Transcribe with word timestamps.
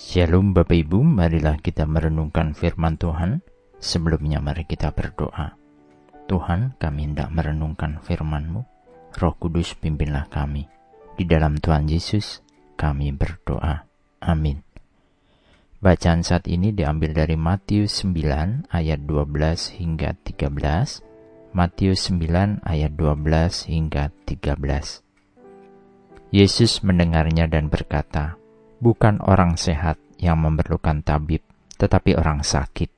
Shalom 0.00 0.56
Bapak 0.56 0.80
Ibu, 0.80 1.04
marilah 1.04 1.60
kita 1.60 1.84
merenungkan 1.84 2.56
firman 2.56 2.96
Tuhan. 2.96 3.44
Sebelumnya 3.76 4.40
mari 4.40 4.64
kita 4.64 4.96
berdoa. 4.96 5.60
Tuhan, 6.24 6.72
kami 6.80 7.12
hendak 7.12 7.28
merenungkan 7.28 8.00
firman-Mu. 8.00 8.64
Roh 9.20 9.34
Kudus 9.36 9.76
pimpinlah 9.76 10.24
kami. 10.32 10.64
Di 11.20 11.28
dalam 11.28 11.60
Tuhan 11.60 11.84
Yesus, 11.84 12.40
kami 12.80 13.12
berdoa. 13.12 13.84
Amin. 14.24 14.64
Bacaan 15.84 16.24
saat 16.24 16.48
ini 16.48 16.72
diambil 16.72 17.12
dari 17.12 17.36
Matius 17.36 18.00
9 18.00 18.72
ayat 18.72 19.04
12 19.04 19.84
hingga 19.84 20.16
13. 20.16 21.52
Matius 21.52 22.08
9 22.08 22.64
ayat 22.64 22.96
12 22.96 23.68
hingga 23.68 24.08
13. 24.24 25.04
Yesus 26.32 26.80
mendengarnya 26.80 27.52
dan 27.52 27.68
berkata, 27.68 28.39
bukan 28.80 29.20
orang 29.22 29.60
sehat 29.60 30.00
yang 30.16 30.40
memerlukan 30.40 31.04
tabib, 31.04 31.44
tetapi 31.76 32.16
orang 32.16 32.40
sakit. 32.40 32.88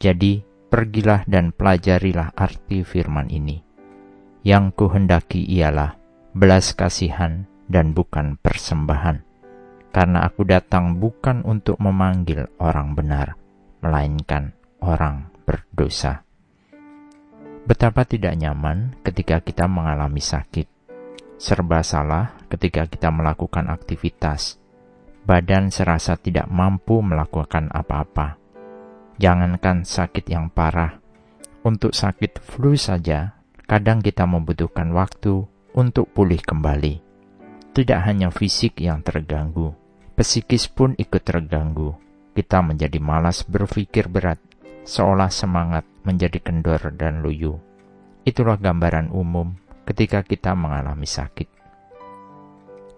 Jadi, 0.00 0.40
pergilah 0.72 1.24
dan 1.28 1.52
pelajarilah 1.52 2.32
arti 2.36 2.82
firman 2.82 3.28
ini. 3.28 3.60
Yang 4.44 4.76
kuhendaki 4.76 5.44
ialah 5.48 5.96
belas 6.36 6.76
kasihan 6.76 7.48
dan 7.68 7.92
bukan 7.92 8.36
persembahan. 8.40 9.24
Karena 9.92 10.28
aku 10.28 10.44
datang 10.44 11.00
bukan 11.00 11.40
untuk 11.48 11.80
memanggil 11.80 12.44
orang 12.60 12.92
benar, 12.92 13.32
melainkan 13.80 14.52
orang 14.84 15.32
berdosa. 15.48 16.20
Betapa 17.64 18.04
tidak 18.04 18.36
nyaman 18.36 19.00
ketika 19.00 19.40
kita 19.40 19.64
mengalami 19.64 20.20
sakit. 20.20 20.68
Serba 21.40 21.80
salah 21.80 22.36
ketika 22.52 22.84
kita 22.86 23.08
melakukan 23.08 23.72
aktivitas 23.72 24.60
badan 25.26 25.74
serasa 25.74 26.14
tidak 26.14 26.46
mampu 26.46 27.02
melakukan 27.02 27.66
apa-apa. 27.74 28.38
Jangankan 29.18 29.82
sakit 29.82 30.22
yang 30.30 30.54
parah, 30.54 31.02
untuk 31.66 31.98
sakit 31.98 32.38
flu 32.38 32.78
saja, 32.78 33.34
kadang 33.66 33.98
kita 33.98 34.22
membutuhkan 34.22 34.94
waktu 34.94 35.42
untuk 35.74 36.06
pulih 36.14 36.38
kembali. 36.38 37.02
Tidak 37.74 38.00
hanya 38.06 38.30
fisik 38.30 38.78
yang 38.78 39.02
terganggu, 39.02 39.74
psikis 40.14 40.70
pun 40.70 40.94
ikut 40.94 41.26
terganggu. 41.26 41.98
Kita 42.38 42.62
menjadi 42.62 43.02
malas 43.02 43.42
berpikir 43.42 44.06
berat, 44.06 44.38
seolah 44.86 45.32
semangat 45.32 45.82
menjadi 46.06 46.38
kendor 46.38 46.94
dan 46.94 47.18
luyu. 47.18 47.58
Itulah 48.22 48.62
gambaran 48.62 49.10
umum 49.10 49.58
ketika 49.90 50.22
kita 50.22 50.54
mengalami 50.54 51.08
sakit. 51.08 51.50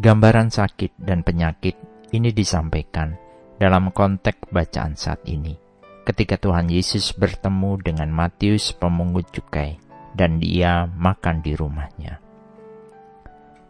Gambaran 0.00 0.48
sakit 0.48 0.96
dan 0.96 1.20
penyakit 1.20 1.93
ini 2.12 2.34
disampaikan 2.34 3.16
dalam 3.56 3.94
konteks 3.94 4.50
bacaan 4.50 4.98
saat 4.98 5.22
ini. 5.24 5.56
Ketika 6.04 6.36
Tuhan 6.36 6.68
Yesus 6.68 7.16
bertemu 7.16 7.80
dengan 7.80 8.12
Matius 8.12 8.76
pemungut 8.76 9.32
cukai 9.32 9.80
dan 10.12 10.36
dia 10.36 10.84
makan 10.84 11.40
di 11.40 11.56
rumahnya. 11.56 12.20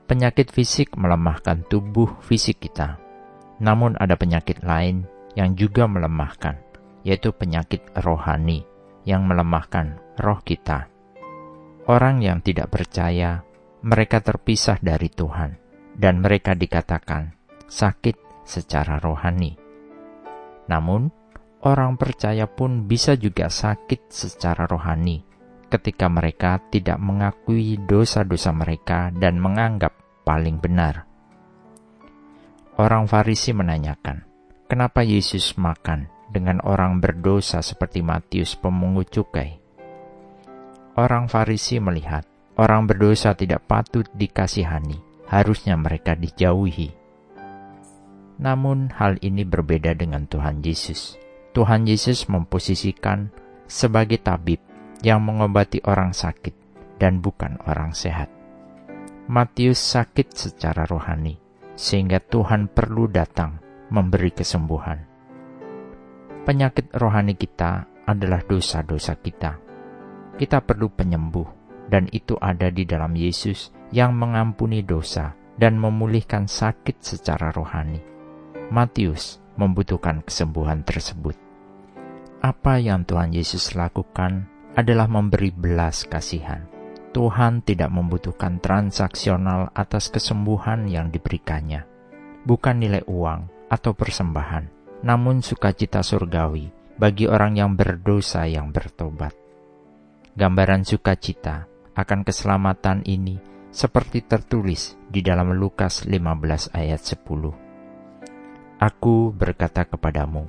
Penyakit 0.04 0.52
fisik 0.52 0.98
melemahkan 0.98 1.64
tubuh 1.70 2.20
fisik 2.26 2.60
kita. 2.68 3.00
Namun 3.62 3.96
ada 3.96 4.18
penyakit 4.18 4.60
lain 4.66 5.06
yang 5.38 5.56
juga 5.56 5.88
melemahkan, 5.88 6.58
yaitu 7.06 7.32
penyakit 7.32 7.80
rohani 8.02 8.66
yang 9.08 9.24
melemahkan 9.24 9.96
roh 10.20 10.42
kita. 10.44 10.92
Orang 11.88 12.20
yang 12.20 12.40
tidak 12.40 12.72
percaya, 12.72 13.44
mereka 13.84 14.20
terpisah 14.20 14.80
dari 14.80 15.08
Tuhan, 15.12 15.56
dan 15.96 16.20
mereka 16.24 16.56
dikatakan 16.56 17.36
sakit 17.68 18.23
secara 18.44 19.00
rohani. 19.00 19.56
Namun, 20.70 21.12
orang 21.64 21.96
percaya 21.96 22.48
pun 22.48 22.88
bisa 22.88 23.16
juga 23.16 23.48
sakit 23.48 24.08
secara 24.08 24.68
rohani 24.68 25.24
ketika 25.74 26.06
mereka 26.06 26.62
tidak 26.70 27.02
mengakui 27.02 27.74
dosa-dosa 27.82 28.54
mereka 28.54 29.10
dan 29.10 29.42
menganggap 29.42 29.90
paling 30.22 30.62
benar. 30.62 31.10
Orang 32.78 33.10
Farisi 33.10 33.50
menanyakan, 33.50 34.22
kenapa 34.70 35.02
Yesus 35.02 35.58
makan 35.58 36.10
dengan 36.30 36.62
orang 36.62 37.02
berdosa 37.02 37.58
seperti 37.58 38.06
Matius 38.06 38.54
pemungut 38.54 39.10
cukai? 39.10 39.58
Orang 40.94 41.26
Farisi 41.26 41.82
melihat 41.82 42.22
orang 42.54 42.86
berdosa 42.86 43.34
tidak 43.34 43.66
patut 43.66 44.06
dikasihani, 44.14 44.98
harusnya 45.26 45.74
mereka 45.74 46.14
dijauhi. 46.14 47.03
Namun 48.40 48.90
hal 48.94 49.22
ini 49.22 49.46
berbeda 49.46 49.94
dengan 49.94 50.26
Tuhan 50.26 50.60
Yesus. 50.64 51.18
Tuhan 51.54 51.86
Yesus 51.86 52.26
memposisikan 52.26 53.30
sebagai 53.70 54.18
tabib 54.18 54.58
yang 55.06 55.22
mengobati 55.22 55.78
orang 55.86 56.10
sakit 56.10 56.54
dan 56.98 57.22
bukan 57.22 57.62
orang 57.68 57.94
sehat. 57.94 58.26
Matius 59.30 59.78
sakit 59.80 60.34
secara 60.34 60.84
rohani, 60.84 61.38
sehingga 61.78 62.20
Tuhan 62.20 62.68
perlu 62.68 63.08
datang 63.08 63.62
memberi 63.88 64.34
kesembuhan. 64.34 65.00
Penyakit 66.44 66.92
rohani 66.92 67.38
kita 67.38 67.88
adalah 68.04 68.44
dosa-dosa 68.44 69.16
kita. 69.16 69.56
Kita 70.36 70.60
perlu 70.60 70.92
penyembuh, 70.92 71.48
dan 71.88 72.10
itu 72.12 72.36
ada 72.36 72.68
di 72.68 72.84
dalam 72.84 73.16
Yesus 73.16 73.72
yang 73.94 74.12
mengampuni 74.12 74.84
dosa 74.84 75.32
dan 75.56 75.78
memulihkan 75.78 76.50
sakit 76.50 77.00
secara 77.00 77.54
rohani. 77.54 78.13
Matius 78.72 79.42
membutuhkan 79.60 80.24
kesembuhan 80.24 80.80
tersebut. 80.86 81.36
Apa 82.40 82.80
yang 82.80 83.04
Tuhan 83.04 83.32
Yesus 83.32 83.76
lakukan 83.76 84.48
adalah 84.76 85.08
memberi 85.08 85.52
belas 85.52 86.04
kasihan. 86.08 86.64
Tuhan 87.14 87.62
tidak 87.62 87.94
membutuhkan 87.94 88.58
transaksional 88.58 89.70
atas 89.70 90.10
kesembuhan 90.10 90.90
yang 90.90 91.14
diberikannya, 91.14 91.86
bukan 92.42 92.82
nilai 92.82 93.06
uang 93.06 93.70
atau 93.70 93.94
persembahan, 93.94 94.66
namun 95.06 95.38
sukacita 95.38 96.02
surgawi 96.02 96.74
bagi 96.98 97.30
orang 97.30 97.54
yang 97.54 97.70
berdosa 97.78 98.50
yang 98.50 98.74
bertobat. 98.74 99.30
Gambaran 100.34 100.82
sukacita 100.82 101.70
akan 101.94 102.26
keselamatan 102.26 103.06
ini 103.06 103.38
seperti 103.70 104.26
tertulis 104.26 104.98
di 105.06 105.22
dalam 105.22 105.54
Lukas 105.54 106.02
15 106.10 106.74
ayat 106.74 106.98
10. 106.98 107.63
Aku 108.84 109.32
berkata 109.32 109.88
kepadamu, 109.88 110.44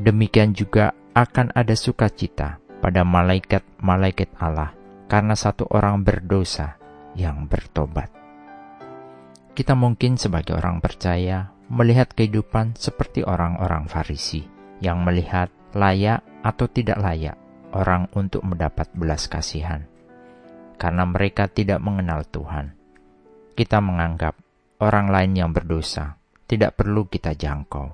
demikian 0.00 0.56
juga 0.56 0.96
akan 1.12 1.52
ada 1.52 1.76
sukacita 1.76 2.56
pada 2.80 3.04
malaikat-malaikat 3.04 4.40
Allah 4.40 4.72
karena 5.04 5.36
satu 5.36 5.68
orang 5.68 6.00
berdosa 6.00 6.80
yang 7.12 7.44
bertobat. 7.44 8.08
Kita 9.52 9.76
mungkin 9.76 10.16
sebagai 10.16 10.56
orang 10.56 10.80
percaya 10.80 11.52
melihat 11.68 12.08
kehidupan 12.16 12.72
seperti 12.72 13.20
orang-orang 13.20 13.84
Farisi 13.84 14.48
yang 14.80 15.04
melihat 15.04 15.52
layak 15.76 16.24
atau 16.40 16.64
tidak 16.72 16.96
layak 16.96 17.36
orang 17.76 18.08
untuk 18.16 18.48
mendapat 18.48 18.88
belas 18.96 19.28
kasihan. 19.28 19.84
Karena 20.80 21.04
mereka 21.04 21.52
tidak 21.52 21.84
mengenal 21.84 22.24
Tuhan. 22.32 22.72
Kita 23.52 23.84
menganggap 23.84 24.40
orang 24.80 25.12
lain 25.12 25.36
yang 25.36 25.52
berdosa 25.52 26.23
tidak 26.44 26.76
perlu 26.78 27.08
kita 27.08 27.32
jangkau. 27.32 27.92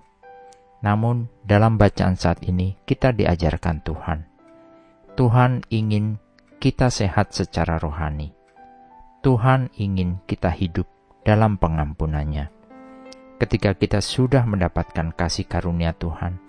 Namun, 0.81 1.29
dalam 1.45 1.77
bacaan 1.77 2.17
saat 2.17 2.41
ini 2.45 2.77
kita 2.89 3.13
diajarkan 3.13 3.85
Tuhan. 3.85 4.19
Tuhan 5.15 5.61
ingin 5.69 6.17
kita 6.57 6.89
sehat 6.89 7.37
secara 7.37 7.77
rohani. 7.77 8.33
Tuhan 9.21 9.69
ingin 9.77 10.25
kita 10.25 10.49
hidup 10.49 10.89
dalam 11.21 11.61
pengampunannya. 11.61 12.49
Ketika 13.37 13.77
kita 13.77 14.01
sudah 14.01 14.45
mendapatkan 14.49 15.13
kasih 15.13 15.45
karunia 15.45 15.93
Tuhan, 15.93 16.41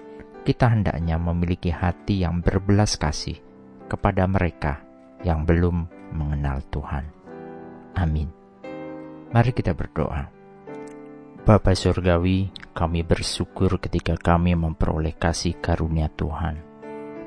kita 0.48 0.72
hendaknya 0.72 1.20
memiliki 1.20 1.72
hati 1.72 2.24
yang 2.24 2.40
berbelas 2.40 2.96
kasih 2.96 3.40
kepada 3.92 4.24
mereka 4.28 4.80
yang 5.28 5.44
belum 5.44 5.88
mengenal 6.16 6.64
Tuhan. 6.72 7.08
Amin. 8.00 8.32
Mari 9.32 9.52
kita 9.52 9.76
berdoa. 9.76 10.41
Bapa 11.42 11.74
Surgawi, 11.74 12.54
kami 12.78 13.02
bersyukur 13.02 13.82
ketika 13.82 14.14
kami 14.14 14.54
memperoleh 14.54 15.18
kasih 15.18 15.58
karunia 15.58 16.06
Tuhan 16.14 16.62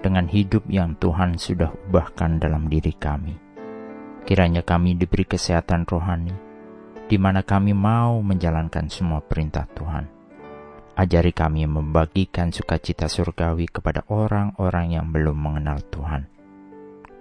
dengan 0.06 0.30
hidup 0.30 0.70
yang 0.70 0.94
Tuhan 1.02 1.34
sudah 1.34 1.74
ubahkan 1.90 2.38
dalam 2.38 2.70
diri 2.70 2.94
kami. 2.94 3.34
Kiranya 4.22 4.62
kami 4.62 4.94
diberi 4.94 5.26
kesehatan 5.26 5.82
rohani, 5.82 6.30
di 7.10 7.18
mana 7.18 7.42
kami 7.42 7.74
mau 7.74 8.22
menjalankan 8.22 8.86
semua 8.86 9.18
perintah 9.18 9.66
Tuhan. 9.74 10.06
Ajari 10.94 11.34
kami 11.34 11.66
membagikan 11.66 12.54
sukacita 12.54 13.10
surgawi 13.10 13.66
kepada 13.66 14.06
orang-orang 14.06 14.94
yang 14.94 15.10
belum 15.10 15.34
mengenal 15.34 15.82
Tuhan. 15.90 16.30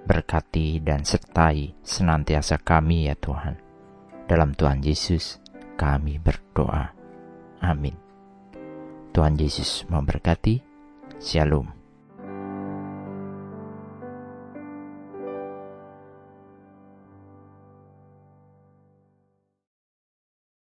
Berkati 0.06 0.78
dan 0.86 1.02
sertai 1.02 1.74
senantiasa 1.82 2.62
kami 2.62 3.10
ya 3.10 3.18
Tuhan. 3.18 3.58
Dalam 4.30 4.54
Tuhan 4.56 4.86
Yesus, 4.86 5.43
kami 5.76 6.22
berdoa. 6.22 6.94
Amin. 7.64 7.96
Tuhan 9.14 9.38
Yesus 9.38 9.86
memberkati. 9.90 10.62
Shalom. 11.22 11.83